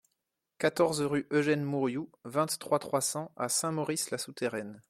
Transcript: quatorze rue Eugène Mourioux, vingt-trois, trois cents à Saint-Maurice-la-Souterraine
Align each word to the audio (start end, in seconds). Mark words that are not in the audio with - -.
quatorze 0.57 0.99
rue 1.03 1.27
Eugène 1.29 1.63
Mourioux, 1.63 2.09
vingt-trois, 2.25 2.79
trois 2.79 3.01
cents 3.01 3.31
à 3.37 3.49
Saint-Maurice-la-Souterraine 3.49 4.79